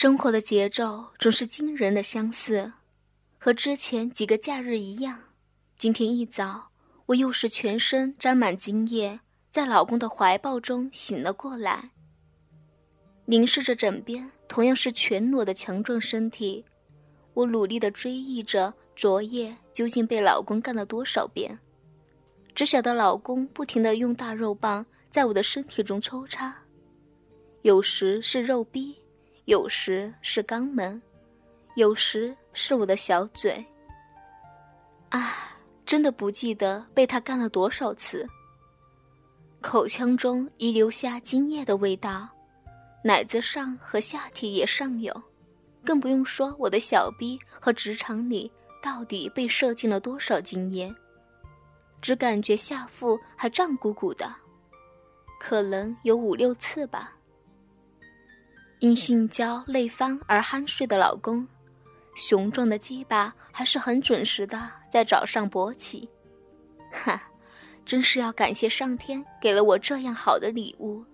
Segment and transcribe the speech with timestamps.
[0.00, 2.72] 生活的节奏总是惊人的相似，
[3.36, 5.18] 和之前几个假日一样。
[5.76, 6.68] 今天一早，
[7.06, 9.18] 我又是全身沾满精液，
[9.50, 11.90] 在老公的怀抱中醒了过来。
[13.24, 16.64] 凝视着枕边同样是全裸的强壮身体，
[17.34, 21.58] 我努力地追忆着昨夜究竟被老公干了多少遍。
[22.54, 26.56] 只晓得老公不停地用大肉棒在我的身体中抽插，
[27.62, 28.96] 有时是肉逼，
[29.48, 31.00] 有时是肛门，
[31.74, 33.64] 有时是我的小嘴。
[35.08, 35.56] 啊，
[35.86, 38.28] 真的不记得被他干了多少次。
[39.62, 42.28] 口腔中遗留下精液的味道，
[43.02, 45.22] 奶子上和下体也尚有，
[45.82, 50.94] 更不用说我的小逼和直肠里到底被射进了多少精液。
[52.02, 54.30] 只感觉下腹还胀鼓鼓的，
[55.40, 57.14] 可能有五六次吧。
[58.80, 61.46] 因性交累翻而酣睡的老公，
[62.14, 66.08] 雄壮的鸡巴还是很准时的在早上勃起。
[66.92, 67.22] 哈，
[67.84, 71.04] 真是要感谢上天给了我这样好的礼物，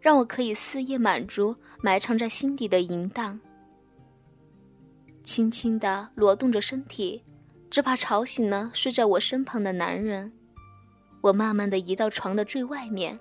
[0.00, 3.38] 让我可以肆意满足埋藏在心底的淫荡。
[5.22, 7.22] 轻轻地挪动着身体。
[7.70, 10.32] 只怕吵醒了睡在我身旁的男人。
[11.20, 13.16] 我慢慢的移到床的最外面，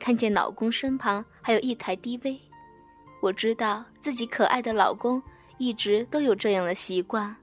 [0.00, 2.40] 看见老公身旁还有一台 DV。
[3.22, 5.22] 我知道自己可爱的老公
[5.56, 7.36] 一直都有这样的习惯，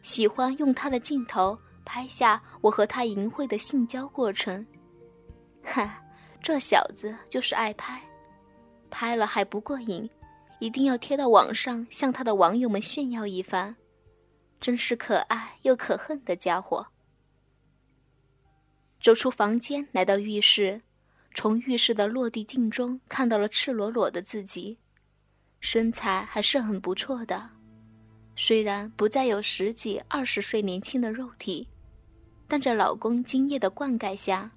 [0.00, 4.64] 喜欢用他的镜头拍下我和他淫秽的性交过程。
[5.64, 6.00] 哈，
[6.40, 8.00] 这小子就是爱拍，
[8.90, 10.08] 拍了还不过瘾，
[10.60, 13.74] 一定要贴到网上向他的网友们炫耀一番。
[14.60, 16.86] 真是可爱又可恨的家伙。
[19.00, 20.82] 走出房间，来到浴室，
[21.34, 24.78] 从浴室的落地镜中看到了赤裸裸的自己，
[25.62, 27.48] 身材还是很不错的，
[28.36, 31.66] 虽然不再有十几二十岁年轻的肉体，
[32.46, 34.50] 但在老公精液的灌溉下，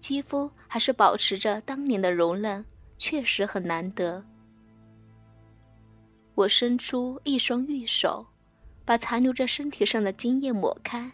[0.00, 2.64] 肌肤还是保持着当年的柔嫩，
[2.96, 4.24] 确实很难得。
[6.34, 8.26] 我伸出一双玉手。
[8.84, 11.08] 把残留在身体上的精液抹开，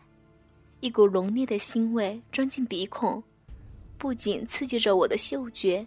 [0.80, 3.22] 一股浓烈的腥味钻进鼻孔，
[3.98, 5.86] 不仅刺激着我的嗅觉，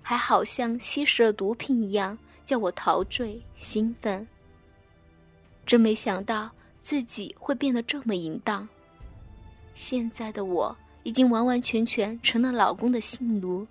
[0.00, 2.16] 还好像吸食了毒品一样，
[2.50, 4.26] 叫我陶醉兴奋。
[5.64, 6.50] 真没想到
[6.80, 8.68] 自己会变得这么淫荡。
[9.76, 13.64] 现在的我已经完完全全成了老公的性奴。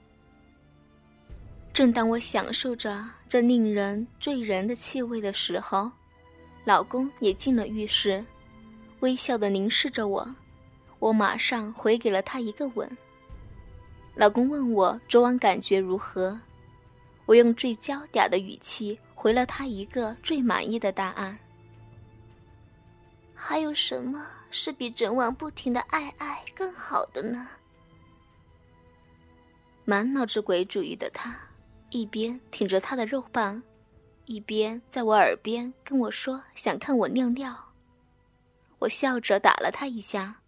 [1.73, 5.91] 正当我享受着这令人醉人的气味的时候，
[6.63, 8.23] 老公也进了浴室，
[9.01, 10.35] 微笑的凝视着我，
[10.99, 12.89] 我马上回给了他一个吻。
[14.15, 16.39] 老公问我昨晚感觉如何，
[17.29, 21.37] 我用最娇嗲的语气回了他一个最满意的答案。
[23.35, 27.47] 还有什么是比整晚不停的爱爱更好的呢？
[29.85, 31.39] 满脑子鬼主意的他，
[31.91, 33.61] 一边挺着他的肉棒。
[34.25, 37.73] 一边在我耳边跟我说想看我尿尿，
[38.79, 40.41] 我笑着打了他一下，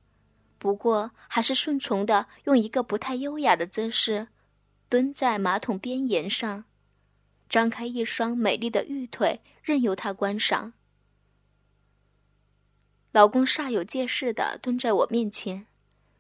[0.58, 4.30] 不过还是顺从的用一个不太优雅的姿势，
[4.90, 6.66] 蹲在马桶边沿上，
[7.52, 10.72] 张开一双美丽的玉腿，任由他观赏。
[13.12, 15.68] 老公煞有介事的蹲在我面前，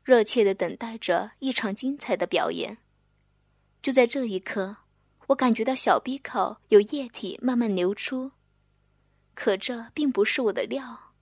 [0.03, 2.79] 热切的等待着一场精彩的表演。
[3.81, 4.75] 就在这一刻。
[5.27, 8.31] 我感觉到小鼻口有液体慢慢流出，
[9.33, 11.13] 可这并不是我的料，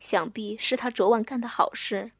[0.00, 2.12] 想必是他昨晚干的好事。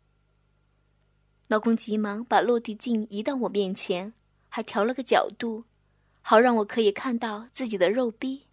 [1.46, 4.12] 老公急忙把落地镜移到我面前，
[4.50, 5.64] 还调了个角度，
[6.22, 8.46] 好让我可以看到自己的肉逼。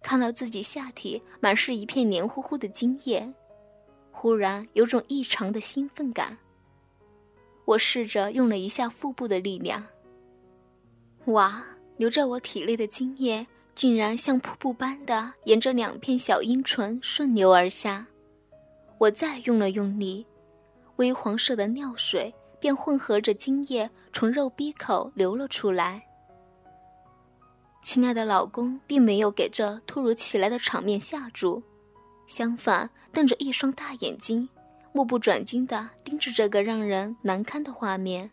[0.00, 3.34] 看到自己下体满是一片黏糊糊的精液，
[4.12, 6.38] 忽然有种异常的兴奋感。
[7.64, 9.84] 我试着用了一下腹部的力量，
[11.26, 11.64] 哇！
[11.96, 18.06] 流在我体内的精液竟然像瀑布般的沿着两片小阴唇顺流而下，
[18.98, 20.24] 我再用了用力，
[20.96, 26.07] 微黄色的尿水便混合着精液从肉逼口流了出来。
[27.90, 31.62] 亲爱的老公并没有给这突如其来的场面吓住，
[32.26, 34.46] 相反瞪着一双大眼睛，
[34.92, 38.30] 目不转睛地盯着这个让人难堪的画面。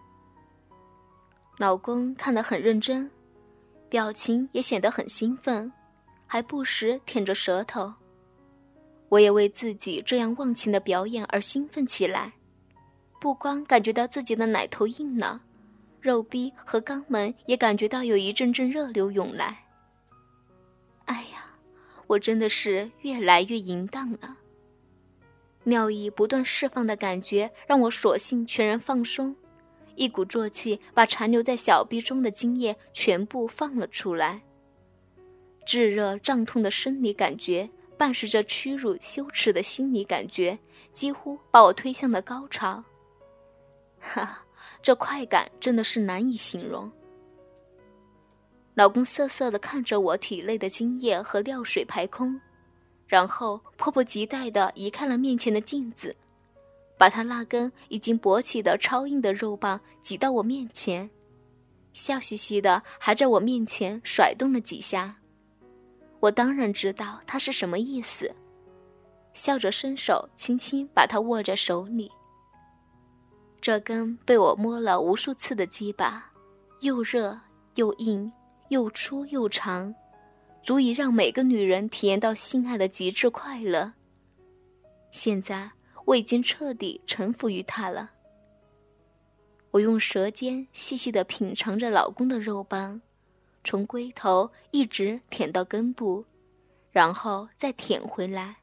[1.58, 3.10] 老公看得很认真。
[3.88, 5.72] 表情也显得很兴奋，
[6.28, 7.94] 还不时舔着舌头。
[9.08, 12.34] 我也为自己这样忘情的表演而兴奋起来，
[13.22, 15.44] 不光感觉到自己的奶头硬了，
[16.06, 19.66] 肉壁和肛门也感觉到有一阵阵热流涌来。
[21.06, 21.58] 哎呀，
[22.06, 24.38] 我真的是越来越淫荡了。
[25.64, 29.36] 尿意不断释放的感觉让我索性全然放松，
[29.96, 34.44] 一鼓作气把残留在小臂中的精液全部放了出来。
[35.66, 37.68] 炙热胀痛的生理感觉，
[37.98, 40.60] 伴随着屈辱羞耻的心理感觉，
[40.94, 42.84] 几乎把我推向了高潮。
[44.00, 44.45] 哈，
[44.86, 46.92] 这快感真的是难以形容。
[48.76, 52.40] 老公涩涩的看着我体内的精液和尿水排空。
[53.08, 56.16] 然后迫不及待的移开了面前的镜子，
[57.00, 61.10] 把他那根已经勃起的超硬的肉棒挤到我面前，
[61.92, 65.18] 笑嘻嘻的还在我面前甩动了几下。
[66.20, 68.32] 我当然知道他是什么意思，
[69.34, 72.12] 笑着伸手轻轻把它握在手里。
[73.66, 76.32] 这根被我摸了无数次的鸡巴，
[76.82, 77.42] 又热
[77.74, 78.32] 又硬，
[78.70, 79.96] 又粗又长。
[80.62, 83.94] 足以让每个女人体验到性爱的极致快乐。
[85.10, 85.72] 现在
[86.06, 88.12] 我已经彻底臣服于他了。
[89.72, 93.02] 我用舌尖细细的品尝着老公的肉棒，
[93.64, 96.24] 从龟头一直舔到根部，
[96.92, 98.58] 然后再舔回来，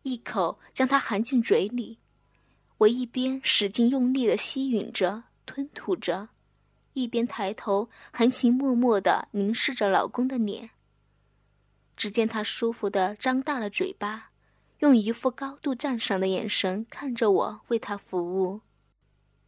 [0.00, 1.98] 一口将它含进嘴里。
[2.80, 6.30] 我一边使劲用力地吸吮着、吞吐着，
[6.94, 10.70] 一边抬头含情脉脉地凝视着老公的脸。
[11.94, 14.30] 只见他舒服地张大了嘴巴，
[14.78, 18.62] 用一副高度赞赏的眼神看着我为他服务。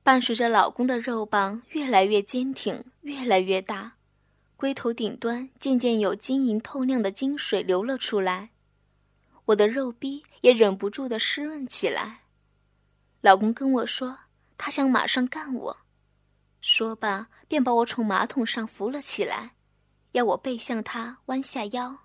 [0.03, 3.95] 伴随着老公的肉棒越来越坚挺、越来越大，
[4.57, 8.51] 龟头顶端渐渐有晶莹透亮的精水流了出来，
[9.47, 12.22] 我的肉逼也忍不住地湿润起来。
[13.23, 14.19] 老公跟我说，
[14.59, 15.77] 他想马上干我，
[16.61, 19.53] 说罢便把我从马桶上扶了起来，
[20.11, 21.97] 要我背向他，弯下腰。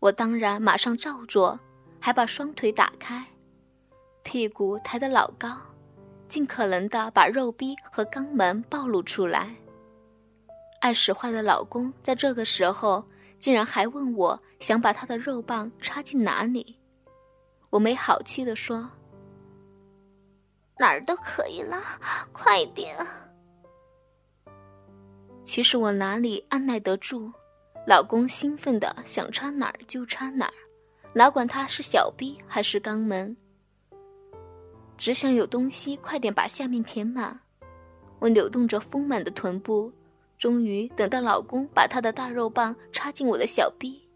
[0.00, 1.58] 我当然马上照做，
[1.98, 3.28] 还把双腿打开，
[4.22, 5.56] 屁股抬得老高，
[6.28, 9.56] 尽可能的把肉逼和肛门暴露出来。
[10.80, 13.02] 爱使坏的老公在这个时候
[13.38, 16.78] 竟然还问我想把他的肉棒插进哪里，
[17.70, 18.90] 我没好气的说
[20.78, 21.80] ：“哪儿都可以了，
[22.32, 22.96] 快点。”
[25.44, 27.32] 其实我哪里按耐得住。
[27.86, 30.54] 老公兴奋的想插哪儿就插哪儿，
[31.12, 33.36] 哪管他是小臂还是肛门，
[34.96, 37.40] 只想有东西快点把下面填满。
[38.20, 39.92] 我扭动着丰满的臀部，
[40.38, 44.08] 终于等到老公把他的大肉棒插进我的小臂。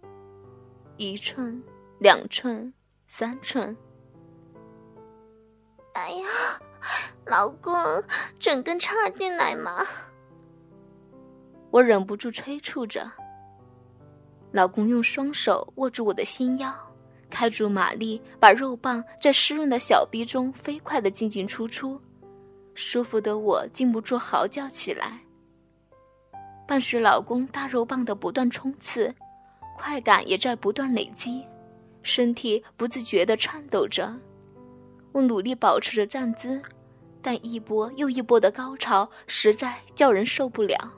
[0.96, 1.62] 一寸，
[1.98, 2.72] 两寸，
[3.06, 3.76] 三寸。
[7.28, 7.74] 老公，
[8.38, 9.86] 整根插进来嘛！
[11.70, 13.10] 我忍不住催促着。
[14.50, 16.72] 老公用双手握住我的纤腰，
[17.28, 22.00] 开足马力，把肉棒在湿润的小臂中飞快地进进出出，
[22.72, 25.20] 舒服的我禁不住嚎叫起来。
[26.66, 29.14] 伴随老公大肉棒的不断冲刺，
[29.76, 31.44] 快感也在不断累积，
[32.02, 34.16] 身体不自觉地颤抖着。
[35.12, 36.62] 我努力保持着站姿，
[37.22, 40.92] 但一波又一波的高潮实在叫人受不了。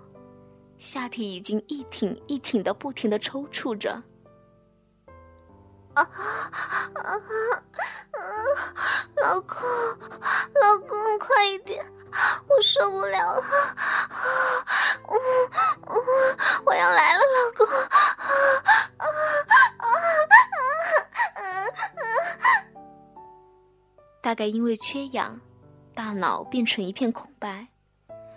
[0.79, 4.03] 下体已经一挺一挺的，不停的抽搐着。
[5.95, 6.11] 啊啊
[6.95, 7.21] 啊！
[9.17, 11.85] 老公，老公，快一点，
[12.49, 13.43] 我受不了了！
[15.09, 15.13] 嗯
[15.87, 15.95] 嗯，
[16.65, 17.67] 我要来了，老公！
[17.67, 17.87] 啊
[18.99, 19.05] 啊
[19.79, 19.85] 啊！
[24.23, 25.41] 大概因为缺氧，
[26.01, 27.69] 大脑变成一片空白，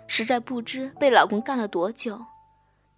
[0.06, 2.22] 实在不知被老公干了多久。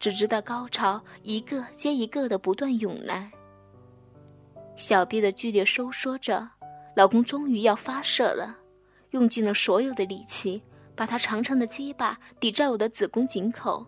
[0.01, 3.31] 只知道高潮一个接一个的不断涌来，
[4.75, 6.51] 小臂的剧烈收缩着，
[6.97, 8.57] 老公终于要发射了，
[9.11, 10.65] 用尽了所有的力气，
[10.97, 13.87] 把他长长的鸡巴抵在我的子宫颈口，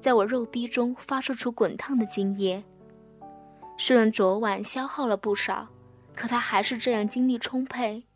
[0.00, 2.64] 在我肉壁中发射出滚烫的精液。
[3.76, 5.68] 虽然昨晚消耗了不少，
[6.14, 8.06] 可他还是这样精力充沛，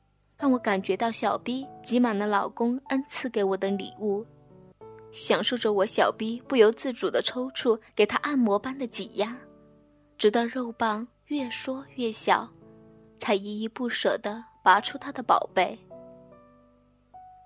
[0.40, 4.24] 让我感觉到小臂挤满了老公恩赐给我的礼物。
[5.12, 9.36] 享受着我小臂不由自主的抽搐，给他按摩般的挤压，
[10.16, 12.48] 直到肉棒越缩越小，
[13.18, 15.78] 才依依不舍地拔出他的宝贝。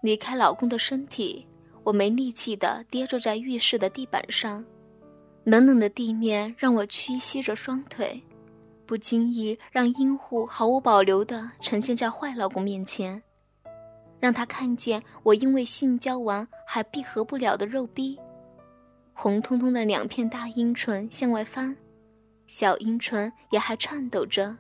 [0.03, 1.47] 离开老公的身体，
[1.83, 4.65] 我没力气地跌坐在浴室的地板上，
[5.45, 8.23] 冷冷的地面让我屈膝着双腿，
[8.87, 13.23] 不经意让阴户毫无保留地呈现在坏老公面前。
[14.21, 18.19] 让他看见我因为性交完还闭合不了的肉逼，
[19.13, 21.77] 红彤彤的两片大阴唇向外翻，
[22.47, 24.57] 小阴唇也还颤抖着，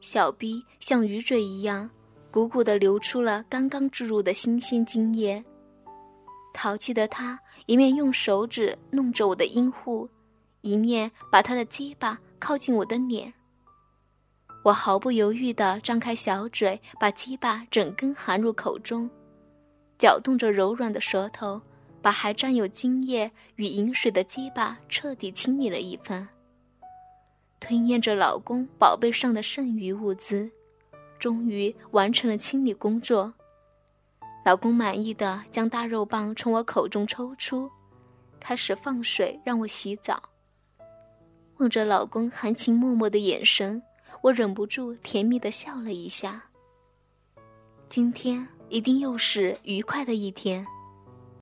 [0.00, 1.90] 小臂像鱼嘴一样
[2.30, 5.44] 鼓鼓地流出了刚刚注入的新鲜精液。
[6.54, 10.08] 淘气的他一面用手指弄着我的阴户，
[10.60, 13.34] 一面把他的鸡巴靠近我的脸。
[14.64, 19.08] 我毫不犹豫地张开小嘴，把鸡巴整根含入口中，
[19.98, 21.62] 搅动着柔软的舌头，
[22.02, 26.28] 把还沾有精液与饮水的鸡巴彻底清理了一番。
[27.60, 30.50] 吞咽着老公宝贝上的剩余物资，
[31.18, 33.34] 终于完成了清理工作。
[34.44, 37.70] 老公满意的将大肉棒从我口中抽出，
[38.40, 40.22] 开始放水让我洗澡。
[41.58, 43.82] 望着老公含情脉脉的眼神，
[44.22, 46.44] 我忍不住甜蜜的笑了一下。
[47.88, 50.64] 今天一定又是愉快的一天。